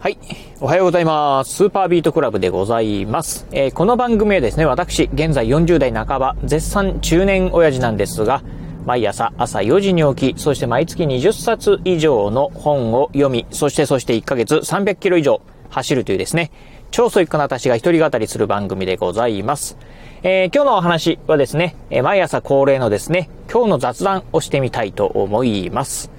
[0.00, 0.16] はい。
[0.62, 1.56] おはようございます。
[1.56, 3.46] スーパービートクラブでございます。
[3.52, 8.42] えー、この番組はですね、私、現在40代半ば、絶賛中年親父なんですが、
[8.86, 16.50] 毎朝朝4時に起き、そして毎月20冊以上の本を読み、そしてそして1ヶ月300キロ以上走るというですね、
[16.90, 19.76] 超ソイックな私が一人語りする番組でございます。
[20.22, 26.10] えー、今日のお話はですね、毎朝恒例のですね、今日の雑談をしてみたいと思います。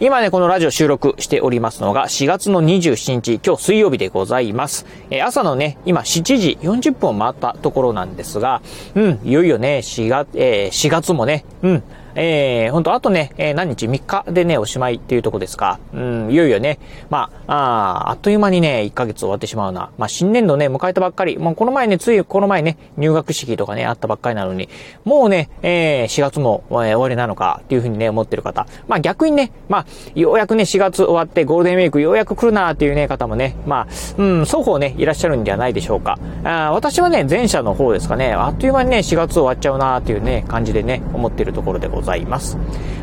[0.00, 4.86] 今ね、このラジオ収録しておりますのが4月の27日、今日水曜日でございます。
[5.10, 8.62] えー、朝のね、今7時40分を回ったところなんですが、
[8.94, 11.82] うん、いよいよね、4月、えー、4月もね、うん、
[12.20, 15.78] えー、本当あとね、えー、何日 ?3 日でね、おしまいっていうとこですか。
[15.94, 19.90] うん、いよいよね、まあ、ああっという間にね、1ヶ月終わってしまうな。
[19.98, 21.38] まあ、新年度ね、迎えたばっかり。
[21.38, 24.68] もうこの前ね、ついこの前ね、入学式とかね、あったばっかりなのに、
[25.04, 28.66] もうね、えー、4月も、えー、終わりなのかっていうふうにね、思ってる方。
[28.88, 33.86] まあ、逆にね、まあ、ようやくね、4月終わってゴールデンウィークようやく来るなっていうね、方もね、まあ、
[34.18, 36.18] うん、双方ね、いらっしゃるんじゃないでしょうか。
[36.42, 42.07] あ私はね、前者の方ですかね、あっという間にね、4月終わっちゃうなっていうね、感じでね、思ってるところでございます。
[42.08, 42.56] ございます。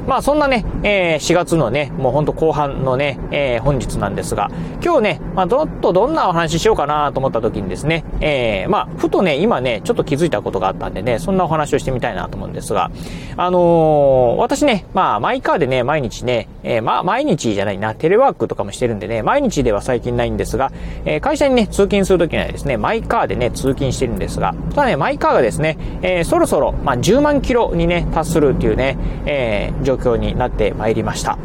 [0.07, 4.51] まあそんなね、えー、4月のね、もうほんと後半のね、えー、本日なんですが、
[4.83, 12.91] 今日ね、まあどっとどんなお話ししようかなと思った時にですね、えー、まあふとね、今ね、ちょっと気づいたことがあったんでね、そんなお話をしてみたいなと思うんですが、
[13.35, 20.71] あのー、私ね、まあマイカーでね、毎日ね、えー、まあ毎日じゃないな、テレワークとかもしてるんでね、毎日では最近ないんですが、
[21.05, 31.37] えー、会社にね、通勤するときにはですね、マイカーでね、通勤してるんですが、ただね、マイカーがですね、えー、そろそろ、まあ10万キロにね、達するっていうね、えー、状状況になってまいりました。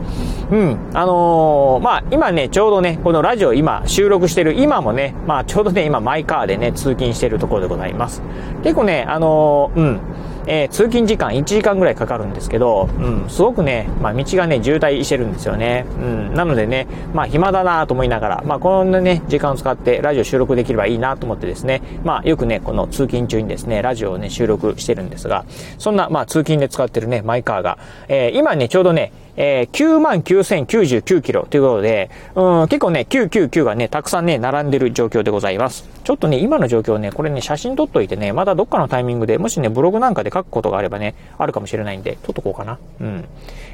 [0.51, 0.91] うん。
[0.95, 8.23] あのー、まあ、今ね、ちょうどね、このラジオ今収録してる今もね、まあ、ちょうどね、今マイカーでね、通勤してるところでございます。
[8.63, 10.01] 結構ね、あのー、うん。
[10.47, 15.87] えー、通勤時間1時間ぐらいかかるんですけど、うん、すごくね、まあ、道がね、渋滞してるんですよね。
[16.01, 25.45] うん、なのでね、まあ、暇だなと思いながら、まあ、このね、時間を使ってラジオ収録できればいいなと思ってですね、まあ、よくね、この通勤中にですね、ラジオをね、収録してるんですが、
[25.79, 27.79] そんな、まあ、通勤で使ってるね、マイカーが、
[28.09, 29.13] えー、今ね、ちょうどね、
[29.43, 35.89] えー、99,099キロということで、うん、結構ね、999がね、たくさんね、並んでる状況でございます。
[36.05, 42.79] ちょっとね、今の状況ね、これね、写真撮っといてね、まだどっかのタイミングで、もしね、ブログなんかで書くことがあればね、あるかもしれないんで、撮っとこうかな。
[43.01, 43.25] うん。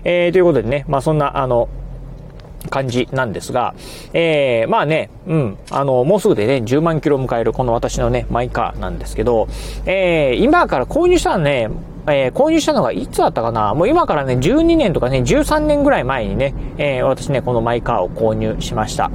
[0.04, 1.68] えー、ということでね、まあそんな、あの、
[2.70, 3.74] 感じなんですが、
[4.12, 9.48] えー、まあね、うん、あの、もうすぐでね、10万キロを迎えるこの私のね、マイカーなんですけど、
[9.84, 11.70] えー、今から購入したらね、
[12.08, 13.74] えー、購入したのがいつだったかな？
[13.74, 19.10] もう今からね、12年とかね、13年ぐらい前にね、えー、私ね、このマイカーを購入しました。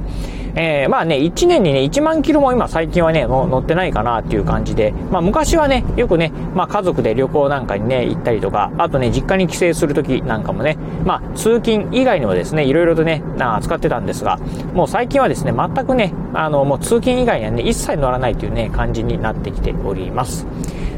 [0.54, 10.76] えー、まあね、1年にね、1万キロも今最近はね、乗ってないかなっていう感じで、まあ昔はね、よくね、まあ家族で旅行なんかにね、行ったりとか、あとね、実家に帰省するときなんかもね、
[11.06, 13.22] まあ通勤以外にもですね、いろいろとね、
[13.62, 14.38] 使ってたんですが、
[14.74, 20.46] もう最近はですね、全くね、あの、もう通勤以外にはね、一切乗らないというね、感じになってきております。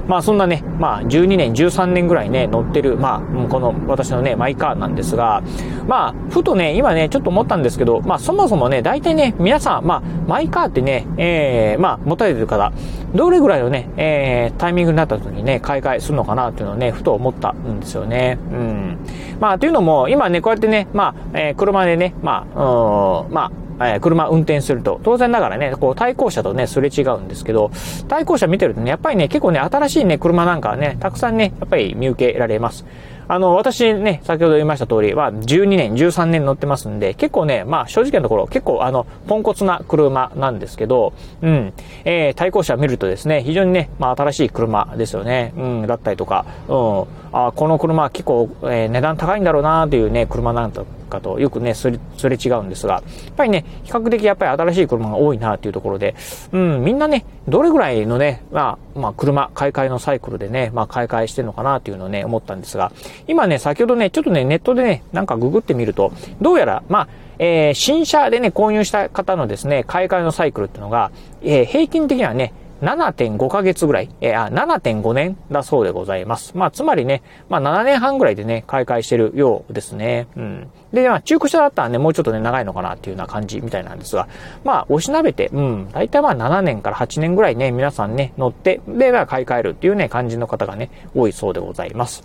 [0.06, 5.42] まあそんなね、まあ12年、13年ぐらいね、乗ってる、まあこの私のね、マイカーなんですが、
[5.86, 12.72] まあふとね、今ね、ちょっと思ったんですけど、まあそもそもね、大体ね、皆さん、まあマイカーってね、えー、まあ持たれてる方、
[13.14, 18.38] どれぐらいのね、えー、タイミングになった時にね、買い替えするのかなっていうのをね、ふと思ったんですよね。
[18.52, 18.98] うん。
[19.40, 27.70] まあというのも、今ね、こうやってね、まあ、えー、車でね、まあ、うん、まあ、え、車運転すると、当然ながらね、こう対向車とね、すれ違うんですけど、
[28.08, 32.84] 対向車見てるとね、やっぱりね、結構ね、新しいね、車なんかはね、たくさんね、やっぱり見受けられます。
[33.26, 41.72] あの、私ね、先ほど言いました通り、まあ、12年、13年乗ってますんで、結構ね、まあ、正直なところ、結構、あの、ポンコツな車なんですけど、うん、
[42.04, 53.02] えー、対向車見るとですね、非常にね、まあ、新しい車ですよね、うん、だったりとか、うん、あこの車は結構、えー、値段高いんだろうなというね、車なんとかとよくね、すれ、すれ違うんですが、やっ
[53.36, 56.14] ぱりね、比較的やっぱり新しい車が多いなというところで、
[56.52, 62.92] うん、みんなね、どれぐらいのね、まあ、まあ、車、買い替えのサイクルでね、まあ、買い替えしてるのかなというのをね、思ったんですが、
[63.26, 67.08] 今ね、先ほどね、ちょっとね、ネットでね、なんかググってみると、どうやら、まあ、
[67.38, 71.10] えー、新車でね、購入した方のですね、買い替えのサイクルっていうのが、
[71.42, 72.52] えー、平均的にはね、
[72.82, 76.56] 7.5ヶ月ぐらい、えー、あ、7.5年だそうでございます。
[76.56, 80.26] まあ、つまりね、まあ、7年半ぐらいでね、買い替えしてるようですね。
[80.36, 80.70] うん。
[80.92, 84.28] で、まあ、中古車だったらね、もうちょっとね、長いのかなっていうような感じみたいなんですが、
[84.64, 92.24] まあ、押しなべて、うん、大体まあ、7年から8年ぐらいね、皆さんね、乗って、で、まあ、買い替えるっていうね、感じの方がね、多いそうでございます。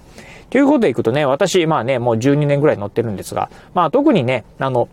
[0.49, 4.89] ということでいくとね、私、まあね、もう12年ぐらい乗ってるんですが、まあ、特にね、あの、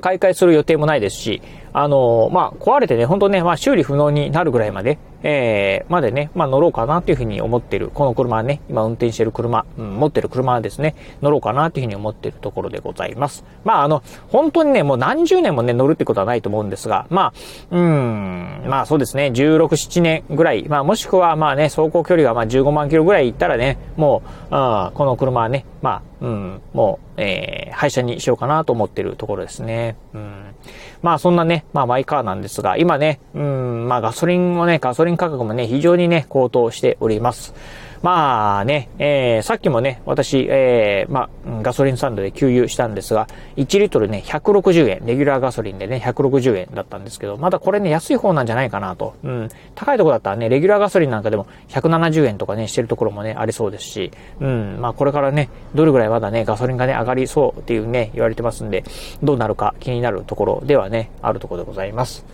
[0.00, 13.44] 買い替えする予定もないですし、あの、まあ、壊れてね、本当ね、まあ、修理不能になるぐらいまで、えー、までね、まあ、乗ろうかなっていうふうに思ってる、この車ね、今運転してる車、うん、持ってる車ですね、乗ろうかなっていうふうに思ってるところでございます。
[13.64, 17.32] まあ、あの、本当にね、もう何十年もね、乗るってことはないと思うんですが、まあ、
[17.70, 29.96] うん、まあそうですね、16、7年ぐらい、まあもしくはまあね、走行距離がまあ15万キロぐらい行ったらね、もう、あこの車はね、まあ、うん、もう、えー、廃車にしようかなと思ってるところですね。
[30.14, 30.54] うん。
[31.02, 37.54] まあそんなね、まあマイカーなんですが、今ね、うん、まあガソリンもね、ガソリン価格もね、非常にね、高騰しております。
[38.02, 49.14] まあね、えー、さっきもね、私、えー、まあ、ガソリンスタンドで給油したんですが、1リットルね、160円、レギュラーガソリンでね、160円だったんですけど、まだこれね、安い方なんじゃないかなと。
[49.22, 49.48] うん。
[49.76, 54.10] 高いとこだったらね、レギュラーガソリンなんかでも170円とかね、してるところもね、ありそうですし、
[54.40, 54.78] うん。
[54.80, 58.82] まあ、これからね、どれぐらいまだね、ガソリンがね、上がりそうっていうね、言われてますんで、
[59.22, 62.26] どうなるか気になるところではね、あるところでございます。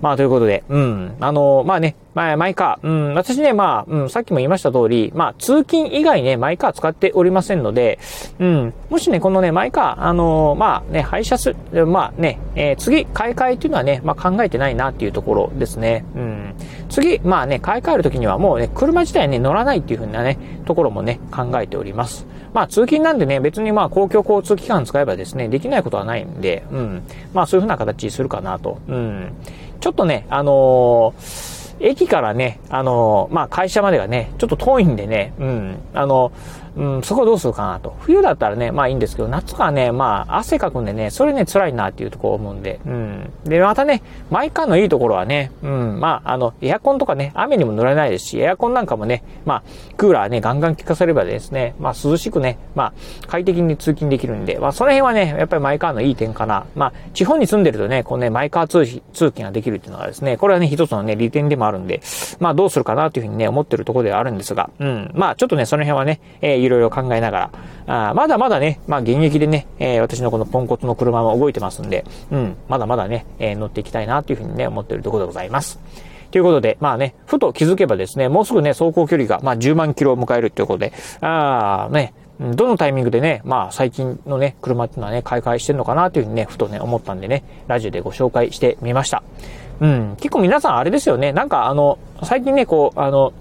[0.00, 1.16] まあ、ということで、うん。
[1.20, 7.98] あの、まあね、まあ、マイカー、うん、私ね、まあ、うん、さっきも言いました通り、まあ、通勤以外ね、マイカー使っておりませんので、
[8.38, 11.54] うん、もしね、このね、マイカー、あのまあね、廃車す、
[11.86, 16.06] まあね、えー、次、買い替えっていうのはね、まあ考えてないなっていうところですね。
[16.14, 16.54] うん。
[16.88, 22.26] 次、まあね、買い替えるときにはもうね、車自体ね、乗らないっていうふうなね、ところもね、考えております。
[22.54, 27.02] まあ、通勤なんでね、別にまあ、公共交通機関使えばですね、できないことはないんで、うん。
[27.34, 28.78] まあ、そういうふうな形にするかなと。
[28.88, 29.32] うん。
[29.86, 36.32] ちょっとね、あのー駅からね、あの、まあ、会社までがね、ちょっと遠いんでね、うん、あの、
[36.76, 37.96] うん、そこはどうするかなと。
[38.00, 43.32] 冬だったらね、まあいいんですけど、夏はね、まあ汗かくんでね、それね、辛いなっていうところ思うんで、うん。
[43.44, 49.62] で、またね、マイカーのいいところはね、うん、まあ、あの、エアコンとかね、雨にも乗れないですし、エアコンなんかもね、まあ、
[49.96, 52.92] クーラーね、ガンガン効かせればですね、まあ涼しくね、まあ、
[53.26, 56.66] 快適に通勤できるんで、まあその辺はね、やっぱりマイカーのいい点かな。
[56.74, 62.00] まあ、地方に住んでるとね、こうね、マイカー通通勤ができるっていうのがですね、これはね、一つのね、利点でもあるんで、
[62.40, 67.50] まあどうするかなというふうにね、思ってるところではあるんですが、うん、まあちょっとね、その辺はね、えー、いろいろ考えなが
[67.86, 75.80] ら、あまだまだね、まあ現役でね、えー、私のこのポンコツの車も動いてますんで、うん、まだまだね、えー、乗っていきたいなというふうにね、思ってるところでございます。
[76.30, 89.22] ということで、まあね、ふと気づけばですね、もうすぐね、走行距離が、まあ10万キロを迎えるということで、ああ、ね、どのタイミングでね、まあ最近のね、車っていうのはね、買い替えしてるのかなというふうにね、ふとね、思ったんでね、ラジオでご紹介してみました。
[89.80, 93.32] うん、結構皆さんあれですよね、なんかあの、最近ね、こう、あの、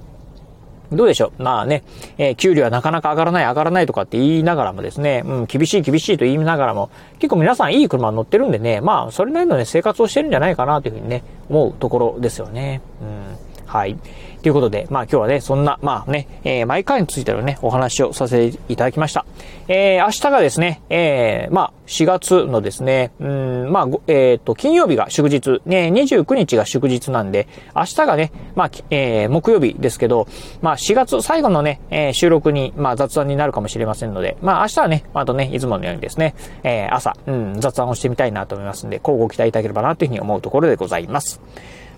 [0.92, 1.84] どうでしょうまあね、
[2.18, 6.90] えー、給料はなかなか上がらない上がらないとかって言いながらもですね、うん、厳しい厳しいと言いながらも、
[7.20, 12.82] 結構皆さんいい車乗ってるんでね、まあ、それなりのね、生活をしてるんじゃないかなというふうにね、思うところですよね。
[13.02, 13.66] うん。
[13.66, 13.98] はい。
[14.46, 19.26] ということで、まあ今日はね、そんな、まあね、えー、マイカーについてのね、お話をさせていただきました。
[19.68, 30.28] えー、明日がですね、えー、まあ4月のですね、うん、まあ、えっ、ー、と、金曜日が祝日、ね、29日が祝日なんで、明日がね、まあ、えー、木曜日ですけど、
[30.62, 41.42] まあ4月最後のね、えー、収録に、まあ雑談になるかもしれませんので、まあ明日はね、あとね、いつものようにですね、えー、朝、うん、雑談をしてみたいなと思いますんで、交互期待いただければなというふうに思うところでございます。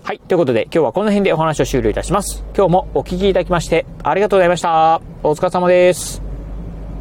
[0.02, 0.20] はい。
[0.20, 2.44] ということで、今日はこの辺でお話を終了いたします。
[2.56, 5.00] 今日もお聴きいただきまして、ありがとうございました。
[5.22, 6.27] お疲れ様です。